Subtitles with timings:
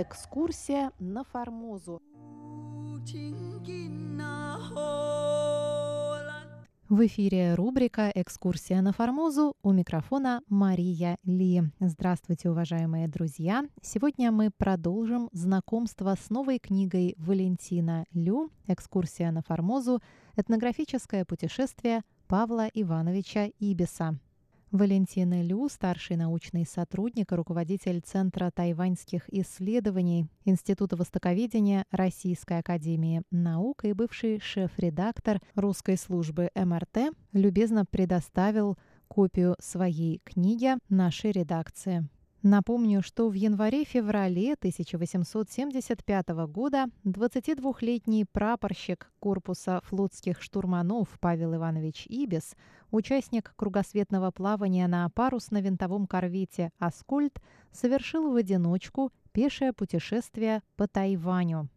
[0.00, 2.00] Экскурсия на Формозу.
[6.88, 11.64] В эфире рубрика «Экскурсия на Формозу» у микрофона Мария Ли.
[11.80, 13.64] Здравствуйте, уважаемые друзья!
[13.82, 19.98] Сегодня мы продолжим знакомство с новой книгой Валентина Лю «Экскурсия на Формозу.
[20.36, 24.16] Этнографическое путешествие Павла Ивановича Ибиса».
[24.70, 33.86] Валентина Лю, старший научный сотрудник и руководитель Центра тайваньских исследований Института востоковедения Российской академии наук
[33.86, 38.76] и бывший шеф-редактор русской службы МРТ, любезно предоставил
[39.08, 42.06] копию своей книги нашей редакции.
[42.42, 52.54] Напомню, что в январе-феврале 1875 года 22-летний прапорщик корпуса флотских штурманов Павел Иванович Ибис,
[52.90, 57.38] участник кругосветного плавания на парусно-винтовом корвете «Аскольд»,
[57.72, 61.68] совершил в одиночку пешее путешествие по Тайваню.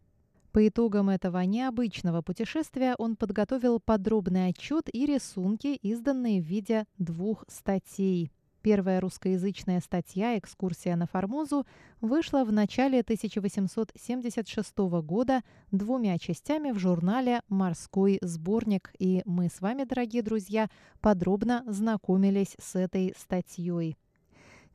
[0.52, 7.44] По итогам этого необычного путешествия он подготовил подробный отчет и рисунки, изданные в виде двух
[7.48, 8.30] статей–
[8.62, 11.66] Первая русскоязычная статья «Экскурсия на Формозу»
[12.00, 19.82] вышла в начале 1876 года двумя частями в журнале «Морской сборник», и мы с вами,
[19.82, 23.96] дорогие друзья, подробно знакомились с этой статьей.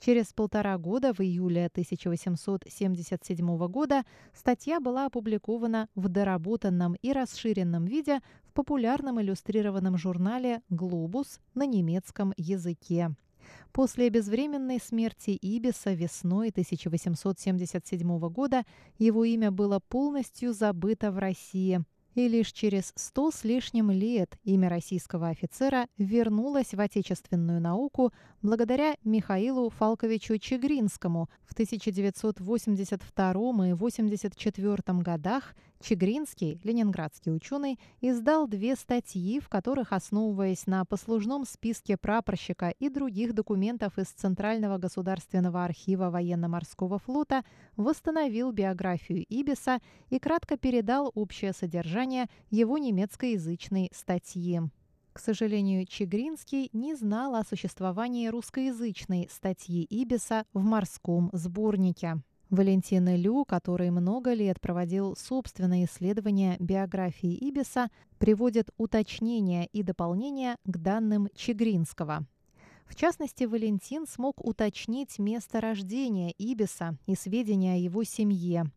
[0.02, 8.20] Через полтора года, в июле 1877 года, статья была опубликована в доработанном и расширенном виде
[8.44, 13.16] в популярном иллюстрированном журнале «Глобус» на немецком языке.
[13.72, 18.64] После безвременной смерти Ибиса весной 1877 года
[18.98, 21.82] его имя было полностью забыто в России–
[22.18, 28.96] и лишь через сто с лишним лет имя российского офицера вернулось в отечественную науку благодаря
[29.04, 31.30] Михаилу Фалковичу Чегринскому.
[31.46, 33.32] В 1982
[33.68, 41.98] и 1984 годах Чегринский, ленинградский ученый, издал две статьи, в которых, основываясь на послужном списке
[41.98, 47.44] прапорщика и других документов из Центрального государственного архива военно-морского флота,
[47.76, 49.80] восстановил биографию Ибиса
[50.10, 54.62] и кратко передал общее содержание его немецкоязычной статьи.
[55.14, 62.22] К сожалению, Чегринский не знал о существовании русскоязычной статьи Ибиса в морском сборнике.
[62.50, 70.78] Валентин Лю, который много лет проводил собственные исследования биографии Ибиса, приводит уточнения и дополнения к
[70.78, 72.26] данным Чегринского.
[72.86, 78.72] В частности, Валентин смог уточнить место рождения Ибиса и сведения о его семье.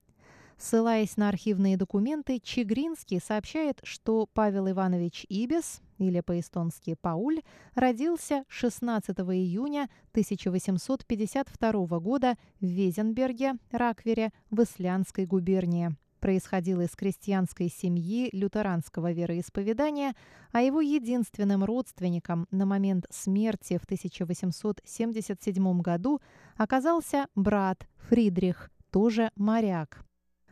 [0.60, 7.40] Ссылаясь на архивные документы, Чегринский сообщает, что Павел Иванович Ибис или по-эстонски Пауль,
[7.74, 15.96] родился 16 июня 1852 года в Везенберге, Раквере, в Исландской губернии.
[16.20, 20.14] Происходил из крестьянской семьи лютеранского вероисповедания,
[20.52, 26.20] а его единственным родственником на момент смерти в 1877 году
[26.58, 30.04] оказался брат Фридрих, тоже моряк.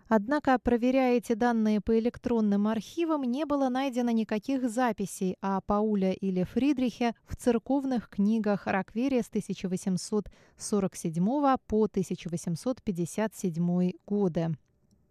[0.09, 6.45] Однако, проверяя эти данные по электронным архивам, не было найдено никаких записей о Пауле или
[6.45, 11.25] Фридрихе в церковных книгах Ракверия с 1847
[11.67, 14.57] по 1857 годы.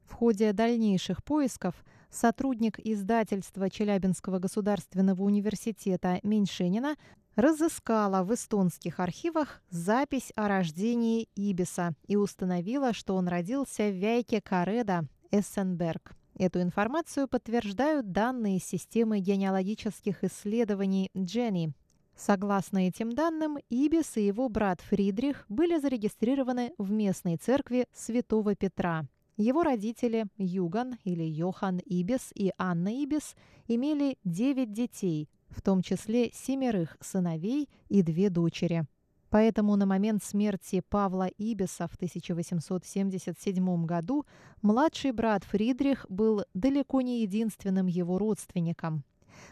[0.06, 1.76] В ходе дальнейших поисков
[2.10, 6.96] сотрудник издательства Челябинского государственного университета Меньшенина
[7.38, 14.42] разыскала в эстонских архивах запись о рождении Ибиса и установила, что он родился в Вяйке
[14.42, 16.16] Кареда, Эссенберг.
[16.36, 21.74] Эту информацию подтверждают данные системы генеалогических исследований Дженни.
[22.16, 29.06] Согласно этим данным, Ибис и его брат Фридрих были зарегистрированы в местной церкви Святого Петра.
[29.36, 33.36] Его родители Юган или Йохан Ибис и Анна Ибис
[33.68, 38.86] имели 9 детей, в том числе семерых сыновей и две дочери.
[39.30, 44.26] Поэтому на момент смерти Павла Ибиса в 1877 году
[44.62, 49.04] младший брат Фридрих был далеко не единственным его родственником.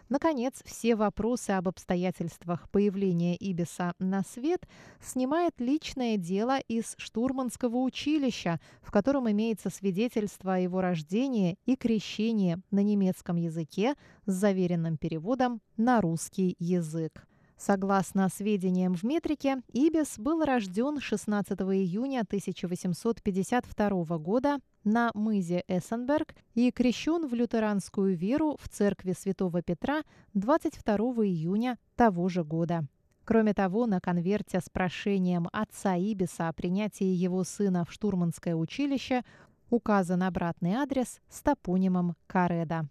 [0.09, 4.67] Наконец, все вопросы об обстоятельствах появления Ибиса на свет
[5.01, 12.57] снимает личное дело из штурманского училища, в котором имеется свидетельство о его рождении и крещении
[12.71, 13.95] на немецком языке
[14.25, 17.25] с заверенным переводом на русский язык.
[17.57, 26.71] Согласно сведениям в метрике, Ибис был рожден 16 июня 1852 года на мызе Эссенберг и
[26.71, 30.03] крещен в лютеранскую веру в церкви Святого Петра
[30.33, 30.95] 22
[31.25, 32.85] июня того же года.
[33.25, 39.23] Кроме того, на конверте с прошением отца Ибиса о принятии его сына в штурманское училище
[39.71, 42.87] Указан обратный адрес с топонимом Кареда.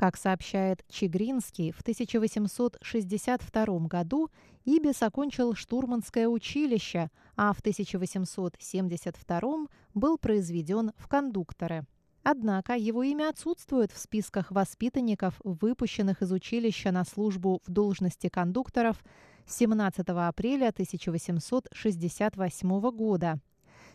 [0.00, 4.30] Как сообщает Чигринский, в 1862 году
[4.64, 11.84] Ибис окончил штурманское училище, а в 1872 был произведен в кондукторы.
[12.22, 19.04] Однако его имя отсутствует в списках воспитанников, выпущенных из училища на службу в должности кондукторов
[19.46, 23.38] 17 апреля 1868 года.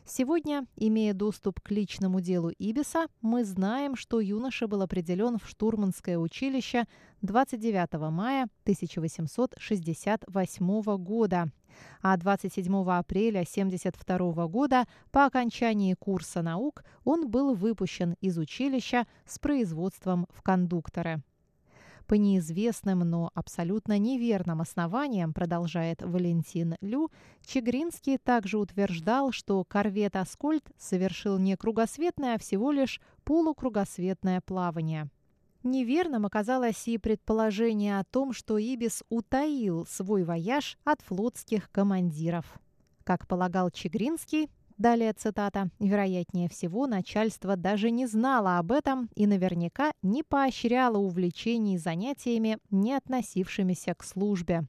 [0.08, 6.20] Сегодня, имея доступ к личному делу Ибиса, мы знаем, что юноша был определен в штурманское
[6.20, 6.86] училище
[7.24, 11.52] 29 мая 1868 года,
[12.04, 19.40] а 27 апреля 1972 года по окончании курса наук он был выпущен из училища с
[19.40, 21.24] производством в кондукторы.
[22.08, 27.10] По неизвестным, но абсолютно неверным основаниям, продолжает Валентин Лю,
[27.46, 35.10] Чегринский также утверждал, что корвет «Аскольд» совершил не кругосветное, а всего лишь полукругосветное плавание.
[35.64, 42.46] Неверным оказалось и предположение о том, что Ибис утаил свой вояж от флотских командиров.
[43.04, 45.70] Как полагал Чегринский, Далее цитата.
[45.80, 52.94] «Вероятнее всего, начальство даже не знало об этом и наверняка не поощряло увлечений занятиями, не
[52.94, 54.68] относившимися к службе».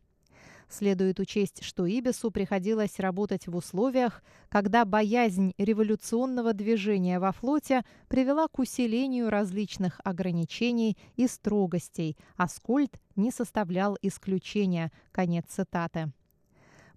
[0.68, 8.48] Следует учесть, что Ибису приходилось работать в условиях, когда боязнь революционного движения во флоте привела
[8.48, 14.90] к усилению различных ограничений и строгостей, а Скольд не составлял исключения.
[15.12, 16.12] Конец цитаты.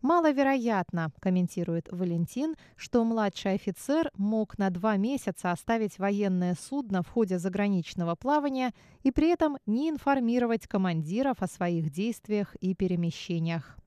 [0.02, 7.38] Маловероятно, комментирует Валентин, что младший офицер мог на два месяца оставить военное судно в ходе
[7.38, 8.74] заграничного плавания
[9.04, 13.78] и при этом не информировать командиров о своих действиях и перемещениях.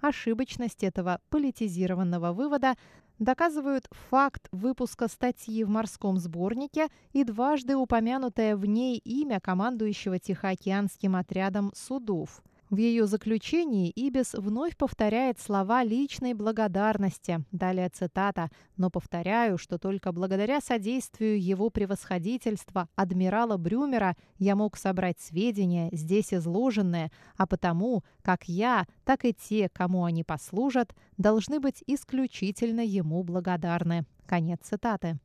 [0.00, 2.76] Ошибочность этого политизированного вывода
[3.18, 11.16] доказывают факт выпуска статьи в морском сборнике и дважды упомянутое в ней имя командующего Тихоокеанским
[11.16, 12.42] отрядом судов.
[12.70, 17.42] В ее заключении Ибис вновь повторяет слова личной благодарности.
[17.50, 18.50] Далее цитата.
[18.76, 26.34] «Но повторяю, что только благодаря содействию его превосходительства, адмирала Брюмера, я мог собрать сведения, здесь
[26.34, 33.22] изложенные, а потому, как я, так и те, кому они послужат, должны быть исключительно ему
[33.22, 34.04] благодарны».
[34.26, 35.18] Конец цитаты.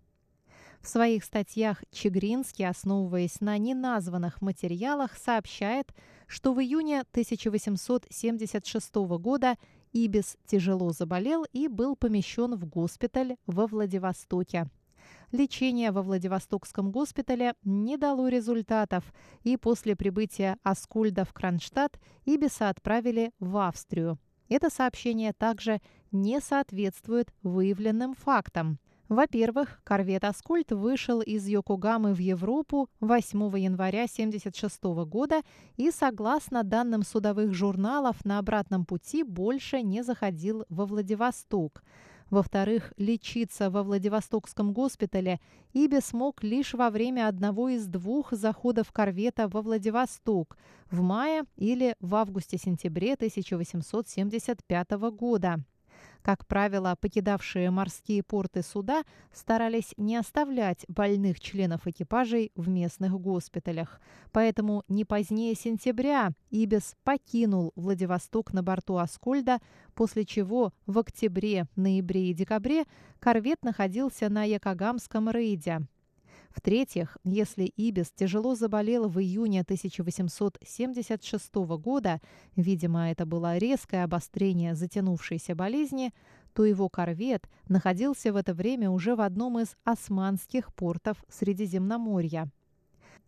[0.84, 5.94] В своих статьях Чегринский, основываясь на неназванных материалах, сообщает,
[6.28, 9.56] что в июне 1876 года
[9.94, 14.70] Ибис тяжело заболел и был помещен в госпиталь во Владивостоке.
[15.32, 19.06] Лечение во Владивостокском госпитале не дало результатов,
[19.44, 24.20] и после прибытия Аскульда в Кронштадт Ибиса отправили в Австрию.
[24.50, 25.80] Это сообщение также
[26.12, 28.80] не соответствует выявленным фактам.
[29.10, 35.42] Во-первых, корвет «Аскольд» вышел из Йокогамы в Европу 8 января 1976 года
[35.76, 41.84] и, согласно данным судовых журналов, на обратном пути больше не заходил во Владивосток.
[42.30, 45.40] Во-вторых, лечиться во Владивостокском госпитале
[45.74, 50.58] Иби смог лишь во время одного из двух заходов корвета во Владивосток
[50.90, 55.64] в мае или в августе-сентябре 1875 года.
[56.24, 59.04] Как правило, покидавшие морские порты суда
[59.34, 64.00] старались не оставлять больных членов экипажей в местных госпиталях.
[64.32, 69.60] Поэтому не позднее сентября Ибис покинул Владивосток на борту Аскольда,
[69.96, 72.86] после чего в октябре, ноябре и декабре
[73.20, 75.82] корвет находился на Якогамском рейде.
[76.54, 82.22] В-третьих, если Ибис тяжело заболел в июне 1876 года,
[82.56, 86.14] видимо, это было резкое обострение затянувшейся болезни,
[86.54, 92.52] то его корвет находился в это время уже в одном из османских портов Средиземноморья.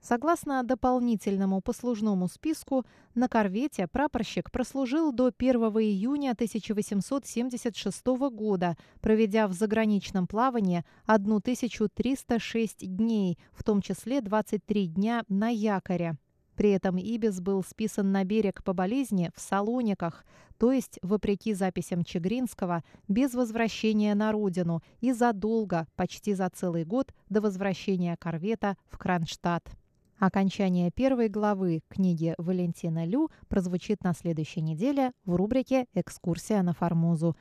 [0.01, 9.53] Согласно дополнительному послужному списку, на корвете прапорщик прослужил до 1 июня 1876 года, проведя в
[9.53, 16.17] заграничном плавании 1306 дней, в том числе 23 дня на якоре.
[16.55, 20.25] При этом Ибис был списан на берег по болезни в Салониках,
[20.57, 27.13] то есть, вопреки записям Чегринского, без возвращения на родину и задолго, почти за целый год,
[27.29, 29.69] до возвращения корвета в Кронштадт.
[30.17, 37.35] Окончание первой главы книги Валентина Лю прозвучит на следующей неделе в рубрике «Экскурсия на Формозу».